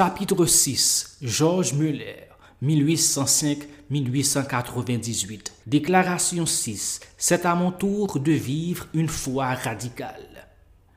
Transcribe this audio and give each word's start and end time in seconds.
Chapitre 0.00 0.46
6 0.46 1.18
Georges 1.20 1.74
Muller 1.74 2.30
1805-1898 2.64 5.52
Déclaration 5.66 6.46
6 6.46 7.00
C'est 7.18 7.44
à 7.44 7.54
mon 7.54 7.70
tour 7.70 8.18
de 8.18 8.32
vivre 8.32 8.86
une 8.94 9.10
foi 9.10 9.52
radicale. 9.52 10.46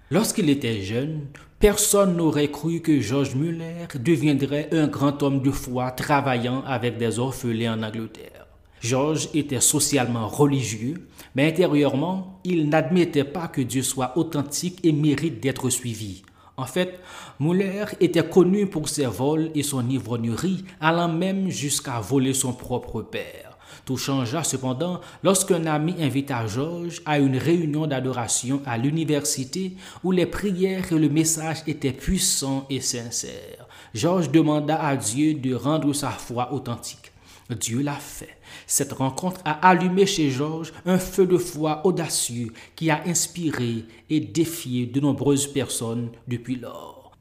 Lorsqu'il 0.09 0.49
était 0.49 0.83
jeune, 0.83 1.25
personne 1.59 2.15
n'aurait 2.15 2.49
cru 2.49 2.79
que 2.79 3.01
Georges 3.01 3.35
Muller 3.35 3.87
deviendrait 3.99 4.69
un 4.71 4.87
grand 4.87 5.21
homme 5.21 5.41
de 5.41 5.51
foi 5.51 5.91
travaillant 5.91 6.63
avec 6.65 6.97
des 6.97 7.19
orphelins 7.19 7.77
en 7.77 7.83
Angleterre. 7.83 8.47
Georges 8.79 9.27
était 9.33 9.59
socialement 9.59 10.29
religieux, 10.29 11.09
mais 11.35 11.49
intérieurement, 11.49 12.39
il 12.45 12.69
n'admettait 12.69 13.25
pas 13.25 13.49
que 13.49 13.59
Dieu 13.59 13.81
soit 13.81 14.17
authentique 14.17 14.79
et 14.85 14.93
mérite 14.93 15.41
d'être 15.41 15.69
suivi. 15.69 16.23
En 16.55 16.65
fait, 16.65 16.99
Muller 17.39 17.85
était 17.99 18.27
connu 18.27 18.67
pour 18.67 18.87
ses 18.87 19.07
vols 19.07 19.49
et 19.55 19.63
son 19.63 19.89
ivrognerie, 19.89 20.65
allant 20.79 21.07
même 21.07 21.49
jusqu'à 21.49 21.99
voler 21.99 22.33
son 22.33 22.53
propre 22.53 23.01
père. 23.01 23.57
Tout 23.85 23.97
changea 23.97 24.43
cependant 24.43 25.01
lorsqu'un 25.23 25.65
ami 25.65 25.95
invita 25.99 26.45
Georges 26.47 27.01
à 27.05 27.17
une 27.17 27.37
réunion 27.37 27.87
d'adoration 27.87 28.61
à 28.65 28.77
l'université 28.77 29.73
où 30.03 30.11
les 30.11 30.27
prières 30.27 30.91
et 30.91 30.99
le 30.99 31.09
message 31.09 31.63
étaient 31.67 31.91
puissants 31.91 32.65
et 32.69 32.81
sincères. 32.81 33.67
Georges 33.93 34.29
demanda 34.29 34.81
à 34.81 34.95
Dieu 34.95 35.33
de 35.33 35.55
rendre 35.55 35.91
sa 35.93 36.11
foi 36.11 36.53
authentique. 36.53 37.12
Dieu 37.49 37.81
l'a 37.81 37.95
fait. 37.95 38.37
Cette 38.67 38.93
rencontre 38.93 39.41
a 39.45 39.67
allumé 39.67 40.05
chez 40.05 40.29
Georges 40.29 40.73
un 40.85 40.97
feu 40.97 41.25
de 41.25 41.37
foi 41.37 41.85
audacieux 41.85 42.53
qui 42.75 42.89
a 42.89 43.03
inspiré 43.05 43.85
et 44.09 44.19
défié 44.19 44.85
de 44.85 44.99
nombreuses 44.99 45.47
personnes 45.47 46.09
depuis 46.27 46.55
lors. 46.55 47.11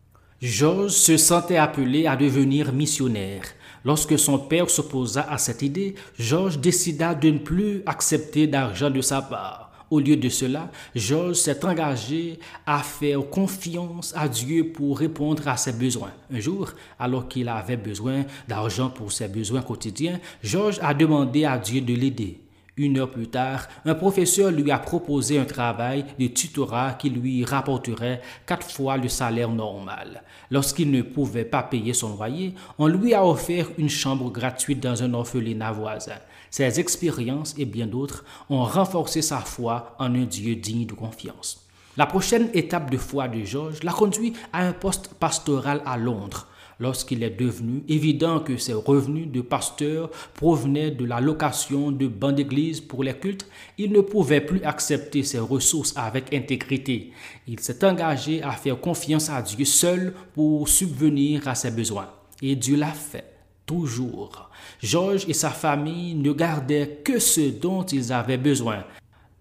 Georges 0.40 0.92
se 0.92 1.16
sentait 1.16 1.56
appelé 1.56 2.06
à 2.06 2.16
devenir 2.16 2.72
missionnaire. 2.72 3.44
Lorsque 3.84 4.18
son 4.18 4.38
père 4.38 4.70
s'opposa 4.70 5.22
à 5.28 5.38
cette 5.38 5.62
idée, 5.62 5.94
Georges 6.18 6.58
décida 6.58 7.14
de 7.14 7.30
ne 7.30 7.38
plus 7.38 7.82
accepter 7.86 8.46
d'argent 8.46 8.90
de 8.90 9.00
sa 9.00 9.22
part. 9.22 9.71
Au 9.92 10.00
lieu 10.00 10.16
de 10.16 10.30
cela, 10.30 10.70
Georges 10.94 11.36
s'est 11.36 11.66
engagé 11.66 12.38
à 12.64 12.78
faire 12.78 13.28
confiance 13.28 14.14
à 14.16 14.26
Dieu 14.26 14.72
pour 14.72 14.98
répondre 14.98 15.46
à 15.46 15.58
ses 15.58 15.72
besoins. 15.72 16.12
Un 16.32 16.40
jour, 16.40 16.70
alors 16.98 17.28
qu'il 17.28 17.46
avait 17.46 17.76
besoin 17.76 18.24
d'argent 18.48 18.88
pour 18.88 19.12
ses 19.12 19.28
besoins 19.28 19.60
quotidiens, 19.60 20.18
Georges 20.42 20.78
a 20.80 20.94
demandé 20.94 21.44
à 21.44 21.58
Dieu 21.58 21.82
de 21.82 21.92
l'aider. 21.92 22.40
Une 22.78 22.98
heure 22.98 23.10
plus 23.10 23.28
tard, 23.28 23.68
un 23.84 23.94
professeur 23.94 24.50
lui 24.50 24.70
a 24.70 24.78
proposé 24.78 25.38
un 25.38 25.44
travail 25.44 26.06
de 26.18 26.26
tutorat 26.28 26.94
qui 26.94 27.10
lui 27.10 27.44
rapporterait 27.44 28.22
quatre 28.46 28.70
fois 28.70 28.96
le 28.96 29.08
salaire 29.08 29.50
normal. 29.50 30.22
Lorsqu'il 30.50 30.90
ne 30.90 31.02
pouvait 31.02 31.44
pas 31.44 31.62
payer 31.62 31.92
son 31.92 32.16
loyer, 32.16 32.54
on 32.78 32.86
lui 32.86 33.12
a 33.12 33.26
offert 33.26 33.68
une 33.76 33.90
chambre 33.90 34.30
gratuite 34.30 34.80
dans 34.80 35.02
un 35.02 35.12
orphelinat 35.12 35.72
voisin. 35.72 36.16
Ces 36.50 36.80
expériences 36.80 37.54
et 37.58 37.66
bien 37.66 37.86
d'autres 37.86 38.24
ont 38.48 38.64
renforcé 38.64 39.20
sa 39.20 39.40
foi 39.40 39.94
en 39.98 40.14
un 40.14 40.24
Dieu 40.24 40.56
digne 40.56 40.86
de 40.86 40.94
confiance. 40.94 41.68
La 41.98 42.06
prochaine 42.06 42.48
étape 42.54 42.90
de 42.90 42.96
foi 42.96 43.28
de 43.28 43.44
Georges 43.44 43.82
l'a 43.82 43.92
conduit 43.92 44.32
à 44.50 44.66
un 44.66 44.72
poste 44.72 45.12
pastoral 45.12 45.82
à 45.84 45.98
Londres 45.98 46.46
lorsqu'il 46.78 47.22
est 47.22 47.30
devenu 47.30 47.82
évident 47.88 48.40
que 48.40 48.56
ses 48.56 48.72
revenus 48.72 49.28
de 49.28 49.40
pasteur 49.40 50.10
provenaient 50.34 50.90
de 50.90 51.04
la 51.04 51.20
location 51.20 51.90
de 51.90 52.06
bancs 52.06 52.34
d'église 52.34 52.80
pour 52.80 53.04
les 53.04 53.14
cultes, 53.14 53.46
il 53.78 53.92
ne 53.92 54.00
pouvait 54.00 54.40
plus 54.40 54.62
accepter 54.64 55.22
ses 55.22 55.38
ressources 55.38 55.94
avec 55.96 56.32
intégrité. 56.34 57.12
Il 57.46 57.60
s'est 57.60 57.84
engagé 57.84 58.42
à 58.42 58.52
faire 58.52 58.80
confiance 58.80 59.30
à 59.30 59.42
Dieu 59.42 59.64
seul 59.64 60.14
pour 60.34 60.68
subvenir 60.68 61.48
à 61.48 61.54
ses 61.54 61.70
besoins. 61.70 62.10
Et 62.40 62.56
Dieu 62.56 62.76
l'a 62.76 62.92
fait, 62.92 63.32
toujours. 63.66 64.50
Georges 64.82 65.26
et 65.28 65.34
sa 65.34 65.50
famille 65.50 66.14
ne 66.14 66.32
gardaient 66.32 67.00
que 67.04 67.18
ce 67.18 67.50
dont 67.50 67.84
ils 67.84 68.12
avaient 68.12 68.36
besoin, 68.38 68.84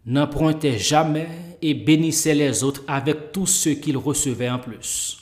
n'empruntaient 0.05 0.79
jamais 0.79 1.27
et 1.61 1.73
bénissaient 1.73 2.35
les 2.35 2.63
autres 2.63 2.83
avec 2.87 3.31
tout 3.31 3.45
ce 3.45 3.69
qu'ils 3.69 3.97
recevaient 3.97 4.49
en 4.49 4.59
plus. 4.59 5.20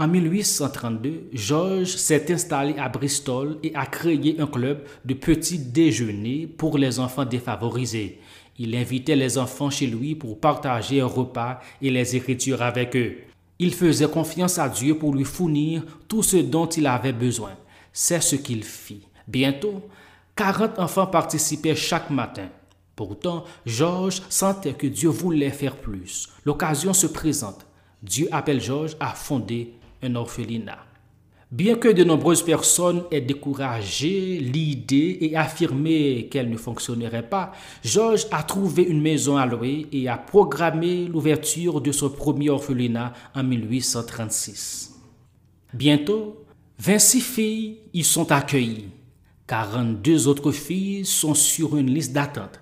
En 0.00 0.08
1832, 0.08 1.28
Georges 1.34 1.96
s'est 1.96 2.32
installé 2.32 2.74
à 2.78 2.88
Bristol 2.88 3.58
et 3.62 3.74
a 3.74 3.84
créé 3.84 4.40
un 4.40 4.46
club 4.46 4.82
de 5.04 5.12
petits 5.12 5.58
déjeuners 5.58 6.46
pour 6.46 6.78
les 6.78 6.98
enfants 6.98 7.26
défavorisés. 7.26 8.18
Il 8.58 8.74
invitait 8.74 9.14
les 9.14 9.36
enfants 9.36 9.68
chez 9.68 9.86
lui 9.86 10.14
pour 10.14 10.40
partager 10.40 11.02
un 11.02 11.06
repas 11.06 11.60
et 11.82 11.90
les 11.90 12.16
écritures 12.16 12.62
avec 12.62 12.96
eux. 12.96 13.18
Il 13.58 13.74
faisait 13.74 14.08
confiance 14.08 14.58
à 14.58 14.70
Dieu 14.70 14.96
pour 14.96 15.14
lui 15.14 15.24
fournir 15.24 15.82
tout 16.08 16.22
ce 16.22 16.38
dont 16.38 16.66
il 16.66 16.86
avait 16.86 17.12
besoin. 17.12 17.52
C'est 17.92 18.22
ce 18.22 18.36
qu'il 18.36 18.64
fit. 18.64 19.06
Bientôt, 19.28 19.82
40 20.34 20.78
enfants 20.78 21.08
participaient 21.08 21.76
chaque 21.76 22.08
matin. 22.08 22.48
Pourtant, 22.96 23.44
Georges 23.66 24.22
sentait 24.30 24.72
que 24.72 24.86
Dieu 24.86 25.10
voulait 25.10 25.50
faire 25.50 25.76
plus. 25.76 26.30
L'occasion 26.46 26.94
se 26.94 27.06
présente. 27.06 27.66
Dieu 28.02 28.28
appelle 28.32 28.62
Georges 28.62 28.96
à 28.98 29.08
fonder 29.08 29.74
un 30.02 30.14
orphelinat. 30.14 30.86
Bien 31.52 31.74
que 31.74 31.88
de 31.88 32.04
nombreuses 32.04 32.44
personnes 32.44 33.02
aient 33.10 33.20
découragé 33.20 34.38
l'idée 34.38 35.18
et 35.20 35.36
affirmé 35.36 36.28
qu'elle 36.30 36.48
ne 36.48 36.56
fonctionnerait 36.56 37.28
pas, 37.28 37.50
Georges 37.82 38.26
a 38.30 38.44
trouvé 38.44 38.84
une 38.84 39.00
maison 39.00 39.36
à 39.36 39.46
louer 39.46 39.88
et 39.90 40.08
a 40.08 40.16
programmé 40.16 41.06
l'ouverture 41.06 41.80
de 41.80 41.90
son 41.90 42.08
premier 42.08 42.50
orphelinat 42.50 43.14
en 43.34 43.42
1836. 43.42 44.94
Bientôt, 45.74 46.44
26 46.78 47.20
filles 47.20 47.78
y 47.94 48.04
sont 48.04 48.30
accueillies. 48.30 48.88
42 49.48 50.28
autres 50.28 50.52
filles 50.52 51.04
sont 51.04 51.34
sur 51.34 51.76
une 51.76 51.92
liste 51.92 52.12
d'attente. 52.12 52.60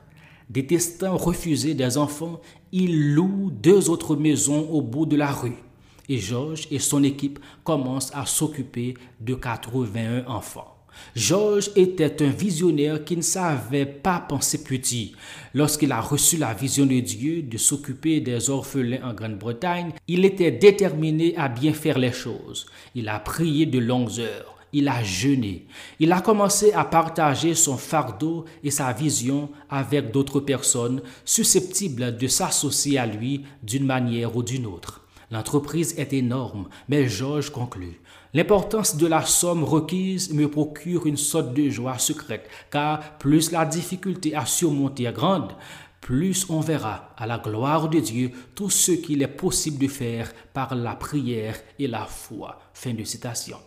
Détestant 0.48 1.18
refuser 1.18 1.74
des 1.74 1.98
enfants, 1.98 2.40
il 2.72 3.12
loue 3.12 3.50
deux 3.50 3.90
autres 3.90 4.16
maisons 4.16 4.66
au 4.70 4.80
bout 4.80 5.04
de 5.04 5.16
la 5.16 5.30
rue 5.30 5.58
et 6.08 6.18
Georges 6.18 6.68
et 6.70 6.78
son 6.78 7.02
équipe 7.02 7.38
commencent 7.64 8.12
à 8.14 8.26
s'occuper 8.26 8.94
de 9.20 9.34
81 9.34 10.26
enfants. 10.26 10.78
Georges 11.14 11.70
était 11.76 12.22
un 12.22 12.30
visionnaire 12.30 13.04
qui 13.04 13.16
ne 13.16 13.22
savait 13.22 13.86
pas 13.86 14.20
penser 14.20 14.64
petit. 14.64 15.14
Lorsqu'il 15.54 15.92
a 15.92 16.00
reçu 16.00 16.36
la 16.36 16.54
vision 16.54 16.86
de 16.86 17.00
Dieu 17.00 17.42
de 17.42 17.56
s'occuper 17.56 18.20
des 18.20 18.50
orphelins 18.50 19.08
en 19.08 19.14
Grande-Bretagne, 19.14 19.92
il 20.06 20.24
était 20.24 20.50
déterminé 20.50 21.36
à 21.36 21.48
bien 21.48 21.72
faire 21.72 21.98
les 21.98 22.12
choses. 22.12 22.66
Il 22.94 23.08
a 23.08 23.18
prié 23.18 23.66
de 23.66 23.78
longues 23.78 24.20
heures. 24.20 24.54
Il 24.70 24.86
a 24.88 25.02
jeûné. 25.02 25.66
Il 25.98 26.12
a 26.12 26.20
commencé 26.20 26.72
à 26.72 26.84
partager 26.84 27.54
son 27.54 27.78
fardeau 27.78 28.44
et 28.62 28.70
sa 28.70 28.92
vision 28.92 29.48
avec 29.70 30.10
d'autres 30.10 30.40
personnes 30.40 31.00
susceptibles 31.24 32.18
de 32.18 32.26
s'associer 32.26 32.98
à 32.98 33.06
lui 33.06 33.44
d'une 33.62 33.86
manière 33.86 34.36
ou 34.36 34.42
d'une 34.42 34.66
autre. 34.66 35.07
L'entreprise 35.30 35.94
est 35.98 36.12
énorme, 36.12 36.68
mais 36.88 37.08
Georges 37.08 37.50
conclut. 37.50 38.00
L'importance 38.32 38.96
de 38.96 39.06
la 39.06 39.22
somme 39.22 39.64
requise 39.64 40.32
me 40.32 40.48
procure 40.48 41.06
une 41.06 41.16
sorte 41.16 41.52
de 41.54 41.68
joie 41.68 41.98
secrète, 41.98 42.48
car 42.70 43.18
plus 43.18 43.50
la 43.50 43.66
difficulté 43.66 44.34
à 44.34 44.46
surmonter 44.46 45.04
est 45.04 45.12
grande, 45.12 45.52
plus 46.00 46.46
on 46.48 46.60
verra 46.60 47.10
à 47.16 47.26
la 47.26 47.38
gloire 47.38 47.88
de 47.88 48.00
Dieu 48.00 48.30
tout 48.54 48.70
ce 48.70 48.92
qu'il 48.92 49.22
est 49.22 49.28
possible 49.28 49.78
de 49.78 49.88
faire 49.88 50.32
par 50.54 50.74
la 50.74 50.94
prière 50.94 51.56
et 51.78 51.86
la 51.86 52.04
foi. 52.04 52.58
Fin 52.72 52.94
de 52.94 53.04
citation. 53.04 53.58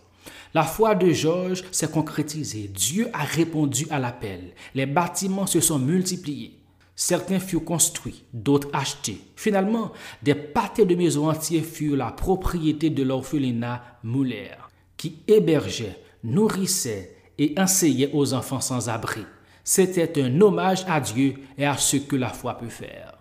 La 0.53 0.63
foi 0.63 0.95
de 0.95 1.11
Georges 1.11 1.63
s'est 1.72 1.89
concrétisée. 1.89 2.67
Dieu 2.67 3.09
a 3.13 3.23
répondu 3.23 3.88
à 3.89 3.99
l'appel. 3.99 4.53
Les 4.73 4.85
bâtiments 4.85 5.47
se 5.47 5.59
sont 5.59 5.79
multipliés. 5.79 6.60
Certains 6.96 7.40
furent 7.40 7.66
construits, 7.66 8.24
d'autres 8.34 8.69
achetés. 8.74 9.22
Finalement, 9.35 9.91
des 10.22 10.35
pâtés 10.35 10.85
de 10.85 10.96
maisons 10.96 11.29
entières 11.29 11.63
furent 11.63 11.97
la 11.97 12.12
propriété 12.12 12.90
de 12.90 13.03
l'orphelinat 13.03 13.81
Muller, 14.03 14.57
qui 14.97 15.18
hébergeait, 15.28 15.97
nourrissait 16.23 17.16
et 17.38 17.53
enseignait 17.58 18.11
aux 18.14 18.34
enfants 18.34 18.61
sans 18.61 18.90
abri. 18.90 19.26
C'était 19.64 20.22
un 20.22 20.41
hommage 20.41 20.84
à 20.88 20.99
Dieu 20.99 21.35
et 21.58 21.66
à 21.66 21.78
ce 21.78 21.97
que 21.97 22.16
la 22.16 22.29
foi 22.29 22.58
peut 22.58 22.67
faire. 22.67 23.17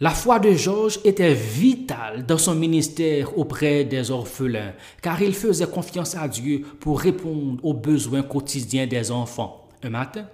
La 0.00 0.10
foi 0.10 0.40
de 0.40 0.52
Georges 0.52 0.98
était 1.04 1.32
vitale 1.32 2.26
dans 2.26 2.36
son 2.36 2.56
ministère 2.56 3.38
auprès 3.38 3.84
des 3.84 4.10
orphelins, 4.10 4.72
car 5.00 5.22
il 5.22 5.34
faisait 5.34 5.66
confiance 5.66 6.16
à 6.16 6.26
Dieu 6.26 6.62
pour 6.80 7.00
répondre 7.00 7.64
aux 7.64 7.74
besoins 7.74 8.22
quotidiens 8.22 8.88
des 8.88 9.10
enfants. 9.10 9.63
Un 9.84 9.90
matin, 9.90 10.26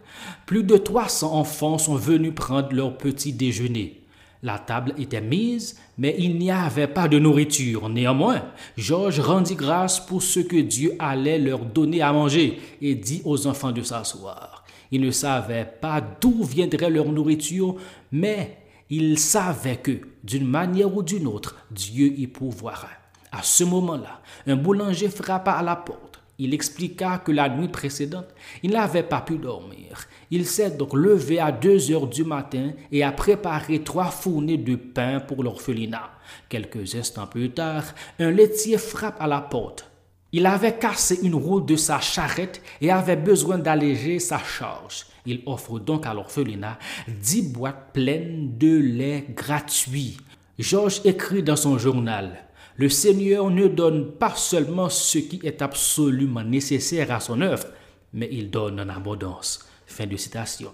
plus 0.47 0.63
de 0.63 0.77
300 0.77 1.35
enfants 1.35 1.77
sont 1.77 1.97
venus 1.97 2.33
prendre 2.37 2.73
leur 2.73 2.97
petit 2.97 3.33
déjeuner. 3.33 4.01
La 4.45 4.61
table 4.61 4.95
était 4.97 5.21
mise, 5.21 5.77
mais 5.99 6.15
il 6.19 6.39
n'y 6.39 6.53
avait 6.53 6.87
pas 6.87 7.09
de 7.09 7.19
nourriture. 7.19 7.89
Néanmoins, 7.89 8.43
Georges 8.77 9.19
rendit 9.19 9.57
grâce 9.57 9.99
pour 9.99 10.23
ce 10.23 10.39
que 10.39 10.57
Dieu 10.57 10.95
allait 11.01 11.41
leur 11.41 11.65
donner 11.65 12.01
à 12.01 12.13
manger 12.13 12.61
et 12.81 12.95
dit 12.95 13.23
aux 13.25 13.49
enfants 13.49 13.73
de 13.73 13.83
s'asseoir. 13.83 14.65
Ils 14.93 15.01
ne 15.01 15.11
savaient 15.11 15.69
pas 15.81 16.01
d'où 16.01 16.45
viendrait 16.45 16.89
leur 16.89 17.11
nourriture, 17.11 17.75
mais 18.13 18.57
ils 18.89 19.19
savaient 19.19 19.79
que, 19.79 20.01
d'une 20.23 20.47
manière 20.47 20.97
ou 20.97 21.03
d'une 21.03 21.27
autre, 21.27 21.57
Dieu 21.73 22.07
y 22.17 22.29
pourvoirait. 22.29 22.87
À 23.33 23.43
ce 23.43 23.65
moment-là, 23.65 24.21
un 24.47 24.57
boulanger 24.57 25.09
frappa 25.09 25.53
à 25.53 25.63
la 25.63 25.77
porte. 25.77 26.10
Il 26.43 26.55
expliqua 26.55 27.19
que 27.19 27.33
la 27.33 27.51
nuit 27.51 27.69
précédente, 27.69 28.29
il 28.63 28.71
n'avait 28.71 29.03
pas 29.03 29.21
pu 29.21 29.37
dormir. 29.37 30.07
Il 30.31 30.47
s'est 30.47 30.71
donc 30.71 30.95
levé 30.95 31.39
à 31.39 31.53
deux 31.53 31.93
heures 31.93 32.07
du 32.07 32.25
matin 32.25 32.71
et 32.91 33.03
a 33.03 33.13
préparé 33.13 33.81
trois 33.83 34.07
fournées 34.07 34.57
de 34.57 34.75
pain 34.75 35.21
pour 35.21 35.45
l'orphelinat. 35.45 36.11
Quelques 36.49 36.95
instants 36.95 37.27
plus 37.27 37.51
tard, 37.51 37.85
un 38.19 38.31
laitier 38.31 38.79
frappe 38.79 39.21
à 39.21 39.27
la 39.27 39.43
porte. 39.43 39.91
Il 40.33 40.47
avait 40.47 40.79
cassé 40.79 41.19
une 41.23 41.35
roue 41.35 41.61
de 41.61 41.77
sa 41.77 42.01
charrette 42.01 42.63
et 42.81 42.91
avait 42.91 43.17
besoin 43.17 43.59
d'alléger 43.59 44.19
sa 44.19 44.39
charge. 44.39 45.05
Il 45.27 45.43
offre 45.45 45.79
donc 45.79 46.07
à 46.07 46.15
l'orphelinat 46.15 46.79
dix 47.07 47.43
boîtes 47.53 47.93
pleines 47.93 48.57
de 48.57 48.79
lait 48.79 49.27
gratuit. 49.37 50.17
Georges 50.59 51.03
écrit 51.05 51.43
dans 51.43 51.57
son 51.57 51.77
journal 51.77 52.47
Le 52.81 52.89
Seigneur 52.89 53.51
ne 53.51 53.67
donne 53.67 54.11
pas 54.13 54.35
seulement 54.35 54.89
ce 54.89 55.19
qui 55.19 55.39
est 55.45 55.61
absolument 55.61 56.43
nécessaire 56.43 57.13
à 57.13 57.21
son 57.21 57.43
œuvre, 57.43 57.67
mais 58.15 58.27
il 58.33 58.49
donne 58.49 58.81
en 58.81 58.89
abondance. 58.89 59.69
Fin 59.87 60.07
de 60.07 60.17
citation. 60.17 60.73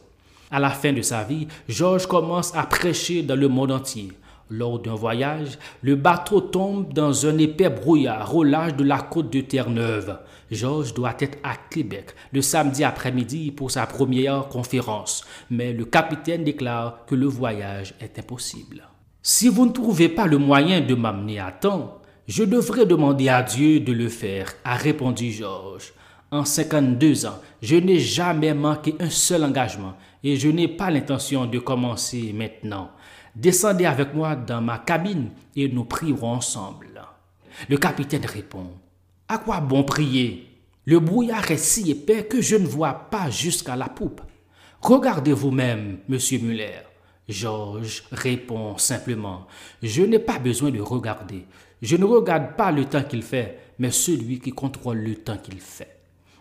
À 0.52 0.60
la 0.60 0.70
fin 0.70 0.92
de 0.92 1.02
sa 1.02 1.24
vie, 1.24 1.48
Georges 1.68 2.06
commence 2.06 2.54
à 2.54 2.62
prêcher 2.62 3.24
dans 3.24 3.34
le 3.34 3.48
monde 3.48 3.72
entier. 3.72 4.12
Lors 4.50 4.78
d'un 4.78 4.94
voyage, 4.94 5.58
le 5.82 5.96
bateau 5.96 6.40
tombe 6.40 6.92
dans 6.92 7.26
un 7.26 7.38
épais 7.38 7.70
brouillard 7.70 8.36
au 8.36 8.44
large 8.44 8.76
de 8.76 8.84
la 8.84 9.00
côte 9.00 9.32
de 9.32 9.40
Terre-Neuve. 9.40 10.16
Georges 10.52 10.94
doit 10.94 11.16
être 11.18 11.38
à 11.42 11.56
Québec 11.56 12.14
le 12.32 12.40
samedi 12.40 12.84
après-midi 12.84 13.50
pour 13.50 13.72
sa 13.72 13.84
première 13.84 14.46
conférence, 14.46 15.24
mais 15.50 15.72
le 15.72 15.84
capitaine 15.84 16.44
déclare 16.44 17.04
que 17.06 17.16
le 17.16 17.26
voyage 17.26 17.94
est 17.98 18.16
impossible. 18.20 18.84
Si 19.28 19.48
vous 19.48 19.66
ne 19.66 19.72
trouvez 19.72 20.08
pas 20.08 20.28
le 20.28 20.38
moyen 20.38 20.80
de 20.80 20.94
m'amener 20.94 21.40
à 21.40 21.50
temps, 21.50 22.00
je 22.28 22.44
devrais 22.44 22.86
demander 22.86 23.28
à 23.28 23.42
Dieu 23.42 23.80
de 23.80 23.92
le 23.92 24.08
faire, 24.08 24.54
a 24.62 24.76
répondu 24.76 25.32
Georges. 25.32 25.94
En 26.30 26.44
52 26.44 27.26
ans, 27.26 27.40
je 27.60 27.74
n'ai 27.74 27.98
jamais 27.98 28.54
manqué 28.54 28.94
un 29.00 29.10
seul 29.10 29.42
engagement 29.42 29.94
et 30.22 30.36
je 30.36 30.48
n'ai 30.48 30.68
pas 30.68 30.92
l'intention 30.92 31.46
de 31.46 31.58
commencer 31.58 32.32
maintenant. 32.32 32.92
Descendez 33.34 33.86
avec 33.86 34.14
moi 34.14 34.36
dans 34.36 34.60
ma 34.60 34.78
cabine 34.78 35.30
et 35.56 35.68
nous 35.68 35.82
prierons 35.82 36.34
ensemble. 36.34 37.02
Le 37.68 37.78
capitaine 37.78 38.26
répond, 38.26 38.68
À 39.26 39.38
quoi 39.38 39.58
bon 39.58 39.82
prier? 39.82 40.46
Le 40.84 41.00
brouillard 41.00 41.50
est 41.50 41.56
si 41.56 41.90
épais 41.90 42.26
que 42.26 42.40
je 42.40 42.54
ne 42.54 42.68
vois 42.68 43.10
pas 43.10 43.28
jusqu'à 43.28 43.74
la 43.74 43.88
poupe. 43.88 44.20
Regardez 44.80 45.32
vous-même, 45.32 45.98
monsieur 46.08 46.38
Muller. 46.38 46.84
Georges 47.28 48.04
répond 48.12 48.78
simplement, 48.78 49.46
Je 49.82 50.02
n'ai 50.02 50.20
pas 50.20 50.38
besoin 50.38 50.70
de 50.70 50.80
regarder. 50.80 51.44
Je 51.82 51.96
ne 51.96 52.04
regarde 52.04 52.56
pas 52.56 52.70
le 52.70 52.84
temps 52.84 53.02
qu'il 53.02 53.22
fait, 53.22 53.58
mais 53.78 53.90
celui 53.90 54.38
qui 54.38 54.52
contrôle 54.52 54.98
le 54.98 55.16
temps 55.16 55.36
qu'il 55.36 55.60
fait. 55.60 55.96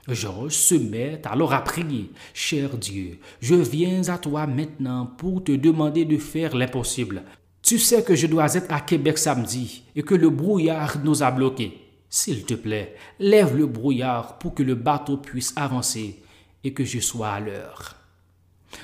Georges 0.08 0.54
se 0.54 0.76
met 0.76 1.22
alors 1.26 1.54
à 1.54 1.64
prier. 1.64 2.12
Cher 2.34 2.78
Dieu, 2.78 3.20
je 3.42 3.56
viens 3.56 4.08
à 4.10 4.20
toi 4.20 4.46
maintenant 4.46 5.08
pour 5.08 5.44
te 5.44 5.52
demander 5.52 6.06
de 6.06 6.18
faire 6.18 6.56
l'impossible. 6.56 7.24
Tu 7.64 7.80
sais 7.80 8.04
que 8.04 8.16
je 8.16 8.28
dois 8.28 8.54
être 8.54 8.72
à 8.72 8.82
Québec 8.82 9.18
samedi 9.18 9.84
et 9.96 10.04
que 10.04 10.14
le 10.14 10.30
brouillard 10.30 11.00
nous 11.04 11.24
a 11.24 11.32
bloqués. 11.32 11.82
S'il 12.08 12.46
te 12.46 12.54
plaît, 12.54 12.96
lève 13.20 13.58
le 13.58 13.66
brouillard 13.66 14.38
pour 14.38 14.54
que 14.54 14.62
le 14.62 14.76
bateau 14.76 15.18
puisse 15.18 15.52
avancer 15.56 16.22
et 16.64 16.74
que 16.74 16.86
je 16.86 17.00
sois 17.00 17.30
à 17.30 17.40
l'heure. 17.40 17.96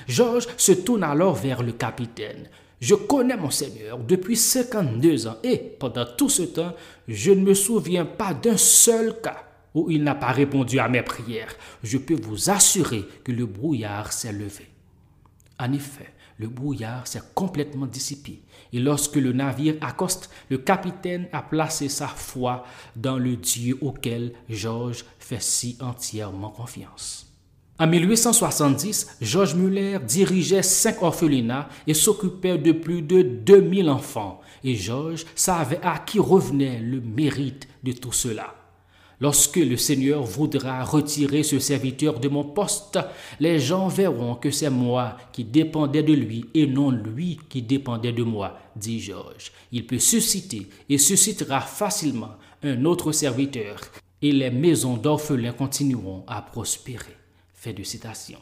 Georges 0.08 0.48
se 0.56 0.72
tourne 0.72 1.04
alors 1.04 1.34
vers 1.34 1.62
le 1.62 1.72
capitaine. 1.72 2.48
Je 2.80 2.94
connais 2.94 3.36
mon 3.36 3.50
Seigneur 3.50 3.98
depuis 3.98 4.36
52 4.36 5.28
ans 5.28 5.36
et 5.44 5.56
pendant 5.56 6.06
tout 6.16 6.28
ce 6.28 6.42
temps, 6.42 6.74
je 7.06 7.30
ne 7.30 7.42
me 7.42 7.54
souviens 7.54 8.04
pas 8.04 8.34
d'un 8.34 8.56
seul 8.56 9.20
cas 9.20 9.44
où 9.74 9.90
il 9.90 10.02
n'a 10.02 10.14
pas 10.14 10.32
répondu 10.32 10.78
à 10.78 10.88
mes 10.88 11.02
prières, 11.02 11.54
je 11.82 11.98
peux 11.98 12.20
vous 12.20 12.50
assurer 12.50 13.04
que 13.24 13.32
le 13.32 13.46
brouillard 13.46 14.12
s'est 14.12 14.32
levé. 14.32 14.68
En 15.58 15.72
effet, 15.72 16.12
le 16.38 16.48
brouillard 16.48 17.06
s'est 17.06 17.22
complètement 17.34 17.86
dissipé, 17.86 18.42
et 18.72 18.80
lorsque 18.80 19.16
le 19.16 19.32
navire 19.32 19.76
accoste, 19.80 20.30
le 20.50 20.58
capitaine 20.58 21.28
a 21.32 21.42
placé 21.42 21.88
sa 21.88 22.08
foi 22.08 22.64
dans 22.96 23.18
le 23.18 23.36
Dieu 23.36 23.78
auquel 23.80 24.32
Georges 24.48 25.04
fait 25.18 25.42
si 25.42 25.76
entièrement 25.80 26.50
confiance. 26.50 27.31
En 27.82 27.88
1870, 27.88 29.16
Georges 29.20 29.56
Muller 29.56 29.98
dirigeait 30.06 30.62
cinq 30.62 31.02
orphelinats 31.02 31.68
et 31.84 31.94
s'occupait 31.94 32.56
de 32.56 32.70
plus 32.70 33.02
de 33.02 33.22
2000 33.22 33.90
enfants. 33.90 34.40
Et 34.62 34.76
Georges 34.76 35.26
savait 35.34 35.80
à 35.82 35.98
qui 35.98 36.20
revenait 36.20 36.78
le 36.78 37.00
mérite 37.00 37.66
de 37.82 37.90
tout 37.90 38.12
cela. 38.12 38.54
Lorsque 39.20 39.56
le 39.56 39.76
Seigneur 39.76 40.22
voudra 40.22 40.84
retirer 40.84 41.42
ce 41.42 41.58
serviteur 41.58 42.20
de 42.20 42.28
mon 42.28 42.44
poste, 42.44 43.00
les 43.40 43.58
gens 43.58 43.88
verront 43.88 44.36
que 44.36 44.52
c'est 44.52 44.70
moi 44.70 45.16
qui 45.32 45.42
dépendais 45.42 46.04
de 46.04 46.12
lui 46.12 46.44
et 46.54 46.68
non 46.68 46.92
lui 46.92 47.40
qui 47.48 47.62
dépendait 47.62 48.12
de 48.12 48.22
moi, 48.22 48.60
dit 48.76 49.00
Georges. 49.00 49.50
Il 49.72 49.88
peut 49.88 49.98
susciter 49.98 50.68
et 50.88 50.98
suscitera 50.98 51.60
facilement 51.60 52.36
un 52.62 52.84
autre 52.84 53.10
serviteur 53.10 53.80
et 54.22 54.30
les 54.30 54.52
maisons 54.52 54.96
d'orphelins 54.96 55.50
continueront 55.50 56.22
à 56.28 56.42
prospérer. 56.42 57.16
Fait 57.62 57.72
de. 57.72 58.40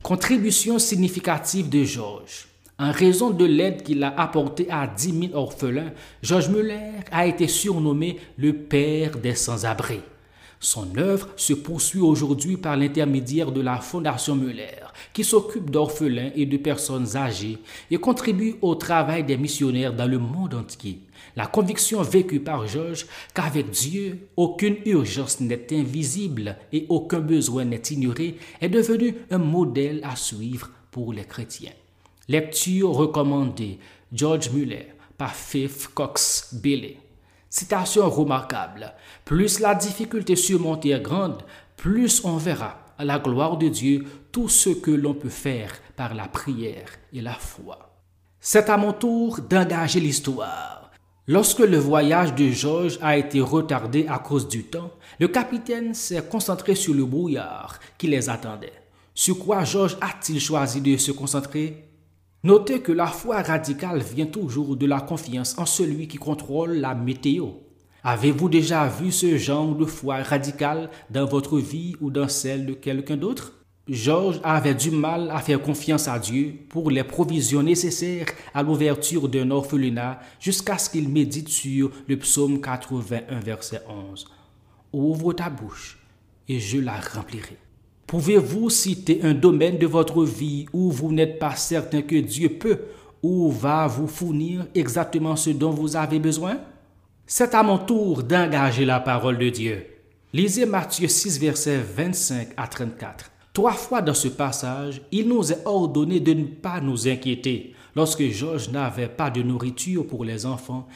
Contribution 0.00 0.78
significative 0.78 1.68
de 1.68 1.82
Georges. 1.82 2.46
En 2.78 2.92
raison 2.92 3.30
de 3.30 3.44
l'aide 3.44 3.82
qu'il 3.82 4.04
a 4.04 4.14
apportée 4.16 4.70
à 4.70 4.86
10 4.86 5.30
000 5.30 5.34
orphelins, 5.34 5.92
Georges 6.22 6.50
Muller 6.50 6.92
a 7.10 7.26
été 7.26 7.48
surnommé 7.48 8.20
le 8.38 8.54
père 8.54 9.18
des 9.18 9.34
sans-abri. 9.34 9.98
Son 10.62 10.98
œuvre 10.98 11.30
se 11.36 11.54
poursuit 11.54 12.00
aujourd'hui 12.00 12.58
par 12.58 12.76
l'intermédiaire 12.76 13.50
de 13.50 13.62
la 13.62 13.78
Fondation 13.78 14.36
Muller, 14.36 14.92
qui 15.14 15.24
s'occupe 15.24 15.70
d'orphelins 15.70 16.32
et 16.34 16.44
de 16.44 16.58
personnes 16.58 17.16
âgées 17.16 17.58
et 17.90 17.96
contribue 17.96 18.56
au 18.60 18.74
travail 18.74 19.24
des 19.24 19.38
missionnaires 19.38 19.94
dans 19.94 20.06
le 20.06 20.18
monde 20.18 20.52
entier. 20.52 21.00
La 21.34 21.46
conviction 21.46 22.02
vécue 22.02 22.40
par 22.40 22.66
Georges 22.66 23.06
qu'avec 23.32 23.70
Dieu, 23.70 24.28
aucune 24.36 24.76
urgence 24.84 25.40
n'est 25.40 25.66
invisible 25.72 26.58
et 26.74 26.84
aucun 26.90 27.20
besoin 27.20 27.64
n'est 27.64 27.82
ignoré 27.90 28.36
est 28.60 28.68
devenue 28.68 29.14
un 29.30 29.38
modèle 29.38 30.02
à 30.04 30.14
suivre 30.14 30.68
pour 30.90 31.14
les 31.14 31.24
chrétiens. 31.24 31.72
Lecture 32.28 32.90
recommandée 32.90 33.78
George 34.12 34.50
Muller 34.50 34.88
par 35.16 35.34
Faith 35.34 35.88
Cox 35.94 36.52
Bailey. 36.52 36.98
Citation 37.52 38.08
remarquable. 38.08 38.94
Plus 39.24 39.58
la 39.58 39.74
difficulté 39.74 40.36
surmontée 40.36 40.90
est 40.90 41.00
grande, 41.00 41.42
plus 41.76 42.24
on 42.24 42.36
verra 42.36 42.78
à 42.96 43.04
la 43.04 43.18
gloire 43.18 43.56
de 43.56 43.66
Dieu 43.66 44.04
tout 44.30 44.48
ce 44.48 44.70
que 44.70 44.92
l'on 44.92 45.14
peut 45.14 45.28
faire 45.28 45.72
par 45.96 46.14
la 46.14 46.28
prière 46.28 46.90
et 47.12 47.20
la 47.20 47.34
foi. 47.34 47.96
C'est 48.38 48.70
à 48.70 48.76
mon 48.76 48.92
tour 48.92 49.40
d'engager 49.40 49.98
l'histoire. 49.98 50.92
Lorsque 51.26 51.58
le 51.58 51.76
voyage 51.76 52.36
de 52.36 52.50
Georges 52.50 53.00
a 53.02 53.16
été 53.16 53.40
retardé 53.40 54.06
à 54.08 54.20
cause 54.20 54.46
du 54.46 54.62
temps, 54.62 54.92
le 55.18 55.26
capitaine 55.26 55.92
s'est 55.92 56.22
concentré 56.22 56.76
sur 56.76 56.94
le 56.94 57.04
brouillard 57.04 57.80
qui 57.98 58.06
les 58.06 58.30
attendait. 58.30 58.72
Sur 59.12 59.40
quoi 59.40 59.64
Georges 59.64 59.96
a-t-il 60.00 60.40
choisi 60.40 60.80
de 60.80 60.96
se 60.96 61.10
concentrer? 61.10 61.89
Notez 62.42 62.80
que 62.80 62.92
la 62.92 63.06
foi 63.06 63.42
radicale 63.42 64.00
vient 64.00 64.24
toujours 64.24 64.74
de 64.74 64.86
la 64.86 65.02
confiance 65.02 65.58
en 65.58 65.66
celui 65.66 66.08
qui 66.08 66.16
contrôle 66.16 66.72
la 66.72 66.94
météo. 66.94 67.48
Avez-vous 68.02 68.48
déjà 68.48 68.88
vu 68.88 69.12
ce 69.12 69.36
genre 69.36 69.74
de 69.74 69.84
foi 69.84 70.22
radicale 70.22 70.88
dans 71.10 71.26
votre 71.26 71.58
vie 71.58 71.96
ou 72.00 72.10
dans 72.10 72.28
celle 72.28 72.64
de 72.64 72.72
quelqu'un 72.72 73.18
d'autre? 73.18 73.52
Georges 73.86 74.40
avait 74.42 74.74
du 74.74 74.90
mal 74.90 75.30
à 75.30 75.40
faire 75.40 75.60
confiance 75.60 76.08
à 76.08 76.18
Dieu 76.18 76.54
pour 76.70 76.90
les 76.90 77.04
provisions 77.04 77.62
nécessaires 77.62 78.24
à 78.54 78.62
l'ouverture 78.62 79.28
d'un 79.28 79.50
orphelinat 79.50 80.18
jusqu'à 80.38 80.78
ce 80.78 80.88
qu'il 80.88 81.10
médite 81.10 81.50
sur 81.50 81.90
le 82.08 82.16
psaume 82.16 82.62
81, 82.62 83.40
verset 83.40 83.82
11. 83.86 84.26
Ouvre 84.94 85.34
ta 85.34 85.50
bouche 85.50 85.98
et 86.48 86.58
je 86.58 86.78
la 86.78 86.98
remplirai. 86.98 87.58
Pouvez-vous 88.10 88.70
citer 88.70 89.20
un 89.22 89.34
domaine 89.34 89.78
de 89.78 89.86
votre 89.86 90.24
vie 90.24 90.66
où 90.72 90.90
vous 90.90 91.12
n'êtes 91.12 91.38
pas 91.38 91.54
certain 91.54 92.02
que 92.02 92.16
Dieu 92.16 92.48
peut 92.48 92.80
ou 93.22 93.52
va 93.52 93.86
vous 93.86 94.08
fournir 94.08 94.66
exactement 94.74 95.36
ce 95.36 95.50
dont 95.50 95.70
vous 95.70 95.94
avez 95.94 96.18
besoin? 96.18 96.58
C'est 97.24 97.54
à 97.54 97.62
mon 97.62 97.78
tour 97.78 98.24
d'engager 98.24 98.84
la 98.84 98.98
parole 98.98 99.38
de 99.38 99.48
Dieu. 99.48 99.86
Lisez 100.32 100.66
Matthieu 100.66 101.06
6, 101.06 101.38
versets 101.38 101.78
25 101.78 102.48
à 102.56 102.66
34. 102.66 103.30
Trois 103.52 103.74
fois 103.74 104.02
dans 104.02 104.12
ce 104.12 104.26
passage, 104.26 105.00
il 105.12 105.28
nous 105.28 105.52
est 105.52 105.64
ordonné 105.64 106.18
de 106.18 106.32
ne 106.32 106.46
pas 106.46 106.80
nous 106.80 107.06
inquiéter. 107.06 107.74
Lorsque 107.94 108.28
Georges 108.28 108.70
n'avait 108.70 109.06
pas 109.06 109.30
de 109.30 109.42
nourriture 109.42 110.04
pour 110.04 110.24
les 110.24 110.46
enfants, 110.46 110.88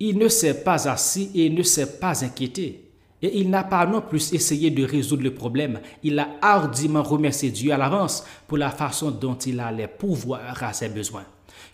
il 0.00 0.16
ne 0.16 0.28
s'est 0.28 0.64
pas 0.64 0.88
assis 0.88 1.30
et 1.34 1.50
ne 1.50 1.62
s'est 1.62 1.98
pas 1.98 2.24
inquiété. 2.24 2.83
Et 3.24 3.40
il 3.40 3.48
n'a 3.48 3.64
pas 3.64 3.86
non 3.86 4.02
plus 4.02 4.34
essayé 4.34 4.70
de 4.70 4.84
résoudre 4.84 5.22
le 5.22 5.32
problème. 5.32 5.80
Il 6.02 6.18
a 6.18 6.28
hardiment 6.42 7.02
remercié 7.02 7.50
Dieu 7.50 7.72
à 7.72 7.78
l'avance 7.78 8.22
pour 8.46 8.58
la 8.58 8.68
façon 8.68 9.10
dont 9.10 9.36
il 9.36 9.60
allait 9.60 9.88
pouvoir 9.88 10.62
à 10.62 10.74
ses 10.74 10.90
besoins. 10.90 11.24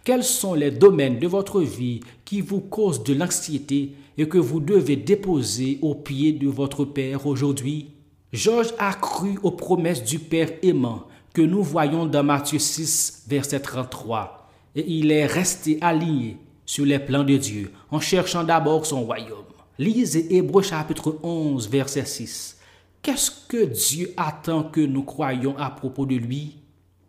Quels 0.04 0.22
sont 0.22 0.54
les 0.54 0.70
domaines 0.70 1.18
de 1.18 1.26
votre 1.26 1.60
vie 1.60 2.02
qui 2.24 2.40
vous 2.40 2.60
causent 2.60 3.02
de 3.02 3.14
l'anxiété 3.14 3.90
et 4.16 4.28
que 4.28 4.38
vous 4.38 4.60
devez 4.60 4.94
déposer 4.94 5.80
au 5.82 5.96
pied 5.96 6.30
de 6.30 6.46
votre 6.46 6.84
Père 6.84 7.26
aujourd'hui? 7.26 7.88
Georges 8.32 8.72
a 8.78 8.92
cru 8.92 9.36
aux 9.42 9.50
promesses 9.50 10.04
du 10.04 10.20
Père 10.20 10.52
aimant 10.62 11.08
que 11.34 11.42
nous 11.42 11.64
voyons 11.64 12.06
dans 12.06 12.22
Matthieu 12.22 12.60
6, 12.60 13.24
verset 13.26 13.58
33, 13.58 14.48
et 14.76 14.84
il 14.86 15.10
est 15.10 15.26
resté 15.26 15.78
aligné 15.80 16.36
sur 16.64 16.84
les 16.84 17.00
plans 17.00 17.24
de 17.24 17.36
Dieu 17.36 17.72
en 17.90 17.98
cherchant 17.98 18.44
d'abord 18.44 18.86
son 18.86 19.02
royaume. 19.02 19.49
Lisez 19.80 20.36
Hébreux 20.36 20.60
chapitre 20.60 21.16
11, 21.22 21.70
verset 21.70 22.04
6. 22.04 22.58
Qu'est-ce 23.00 23.30
que 23.48 23.64
Dieu 23.64 24.12
attend 24.18 24.64
que 24.64 24.82
nous 24.82 25.04
croyions 25.04 25.56
à 25.56 25.70
propos 25.70 26.04
de 26.04 26.16
lui? 26.16 26.58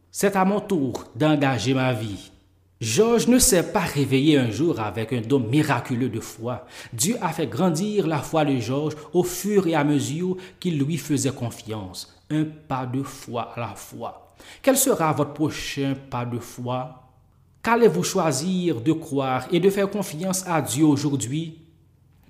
C'est 0.10 0.38
à 0.38 0.46
mon 0.46 0.62
tour 0.62 1.04
d'engager 1.14 1.74
ma 1.74 1.92
vie. 1.92 2.32
Georges 2.80 3.28
ne 3.28 3.40
s'est 3.40 3.74
pas 3.74 3.82
réveillé 3.82 4.38
un 4.38 4.50
jour 4.52 4.80
avec 4.80 5.12
un 5.12 5.20
don 5.20 5.42
miraculeux 5.42 6.08
de 6.08 6.22
foi. 6.22 6.66
Dieu 6.94 7.18
a 7.20 7.34
fait 7.34 7.48
grandir 7.48 8.08
la 8.08 8.20
foi 8.20 8.46
de 8.46 8.58
Georges 8.58 8.96
au 9.12 9.24
fur 9.24 9.68
et 9.68 9.76
à 9.76 9.84
mesure 9.84 10.38
qu'il 10.58 10.80
lui 10.80 10.96
faisait 10.96 11.34
confiance, 11.34 12.18
un 12.30 12.46
pas 12.46 12.86
de 12.86 13.04
foi 13.04 13.52
à 13.54 13.60
la 13.60 13.76
fois. 13.76 14.34
Quel 14.62 14.78
sera 14.78 15.12
votre 15.12 15.34
prochain 15.34 15.94
pas 16.10 16.24
de 16.24 16.40
foi? 16.40 17.04
Qu'allez-vous 17.64 18.04
choisir 18.04 18.80
de 18.80 18.94
croire 18.94 19.46
et 19.52 19.60
de 19.60 19.70
faire 19.70 19.90
confiance 19.90 20.48
à 20.48 20.62
Dieu 20.62 20.86
aujourd'hui? 20.86 21.58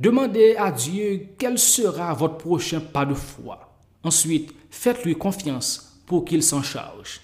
Demandez 0.01 0.55
à 0.57 0.71
Dieu 0.71 1.27
quel 1.37 1.59
sera 1.59 2.11
votre 2.15 2.37
prochain 2.37 2.79
pas 2.79 3.05
de 3.05 3.13
foi. 3.13 3.69
Ensuite, 4.03 4.51
faites-lui 4.71 5.15
confiance 5.15 6.01
pour 6.07 6.25
qu'il 6.25 6.41
s'en 6.41 6.63
charge. 6.63 7.21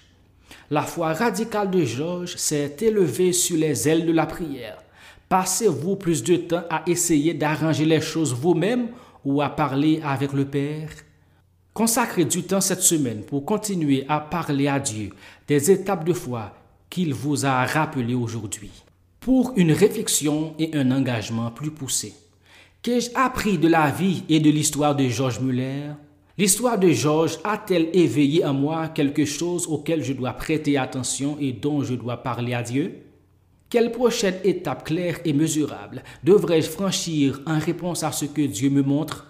La 0.70 0.82
foi 0.82 1.12
radicale 1.12 1.72
de 1.72 1.84
Georges 1.84 2.36
s'est 2.36 2.76
élevée 2.80 3.32
sur 3.32 3.56
les 3.56 3.88
ailes 3.88 4.06
de 4.06 4.12
la 4.12 4.26
prière. 4.26 4.78
Passez-vous 5.28 5.96
plus 5.96 6.22
de 6.22 6.36
temps 6.36 6.62
à 6.70 6.84
essayer 6.86 7.34
d'arranger 7.34 7.84
les 7.84 8.00
choses 8.00 8.32
vous-même 8.32 8.90
ou 9.24 9.42
à 9.42 9.48
parler 9.48 10.00
avec 10.04 10.32
le 10.32 10.44
Père? 10.44 10.90
Consacrez 11.74 12.26
du 12.26 12.44
temps 12.44 12.60
cette 12.60 12.82
semaine 12.82 13.22
pour 13.22 13.44
continuer 13.44 14.06
à 14.08 14.20
parler 14.20 14.68
à 14.68 14.78
Dieu 14.78 15.10
des 15.48 15.72
étapes 15.72 16.04
de 16.04 16.12
foi 16.12 16.52
qu'il 16.88 17.12
vous 17.12 17.44
a 17.44 17.64
rappelées 17.64 18.14
aujourd'hui. 18.14 18.70
Pour 19.18 19.54
une 19.56 19.72
réflexion 19.72 20.54
et 20.60 20.70
un 20.76 20.92
engagement 20.92 21.50
plus 21.50 21.72
poussé, 21.72 22.14
qu'ai-je 22.82 23.10
appris 23.14 23.58
de 23.58 23.68
la 23.68 23.90
vie 23.90 24.24
et 24.28 24.40
de 24.40 24.50
l'histoire 24.50 24.94
de 24.94 25.08
Georges 25.08 25.40
Muller? 25.40 25.92
L'histoire 26.36 26.78
de 26.78 26.90
Georges 26.90 27.38
a-t-elle 27.42 27.88
éveillé 27.92 28.44
en 28.44 28.54
moi 28.54 28.88
quelque 28.88 29.24
chose 29.24 29.66
auquel 29.66 30.04
je 30.04 30.12
dois 30.12 30.32
prêter 30.34 30.76
attention 30.76 31.36
et 31.40 31.52
dont 31.52 31.82
je 31.82 31.94
dois 31.94 32.18
parler 32.18 32.54
à 32.54 32.62
Dieu? 32.62 33.02
Quelle 33.68 33.92
prochaine 33.92 34.36
étape 34.44 34.84
claire 34.84 35.18
et 35.24 35.32
mesurable 35.32 36.02
devrais-je 36.22 36.70
franchir 36.70 37.40
en 37.44 37.58
réponse 37.58 38.02
à 38.02 38.12
ce 38.12 38.24
que 38.24 38.42
Dieu 38.42 38.70
me 38.70 38.82
montre? 38.82 39.26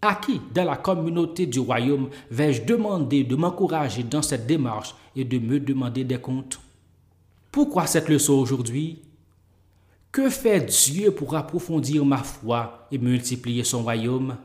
À 0.00 0.14
qui 0.14 0.40
dans 0.54 0.64
la 0.64 0.76
communauté 0.76 1.46
du 1.46 1.60
royaume 1.60 2.08
vais-je 2.30 2.62
demander 2.62 3.24
de 3.24 3.36
m'encourager 3.36 4.04
dans 4.04 4.22
cette 4.22 4.46
démarche 4.46 4.94
et 5.14 5.24
de 5.24 5.38
me 5.38 5.60
demander 5.60 6.04
des 6.04 6.18
comptes? 6.18 6.60
Pourquoi 7.50 7.86
cette 7.86 8.08
leçon 8.08 8.34
aujourd'hui? 8.34 9.02
Que 10.12 10.28
fait 10.28 10.60
Dieu 10.60 11.10
pour 11.10 11.34
approfondir 11.34 12.04
ma 12.04 12.18
foi 12.18 12.86
et 12.92 12.98
multiplier 12.98 13.64
son 13.64 13.82
royaume? 13.82 14.36